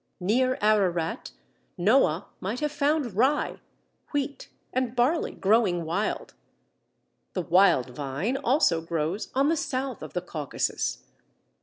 Near 0.19 0.57
Ararat, 0.63 1.29
Noah 1.77 2.25
might 2.39 2.59
have 2.61 2.71
found 2.71 3.13
rye, 3.15 3.59
wheat, 4.11 4.49
and 4.73 4.95
barley 4.95 5.29
growing 5.35 5.85
wild. 5.85 6.33
The 7.33 7.43
Wild 7.43 7.91
Vine 7.91 8.35
also 8.35 8.81
grows 8.81 9.29
on 9.35 9.49
the 9.49 9.55
south 9.55 10.01
of 10.01 10.13
the 10.13 10.21
Caucasus. 10.21 11.03